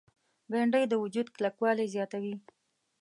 [0.51, 2.35] بېنډۍ د وجود کلکوالی زیاتوي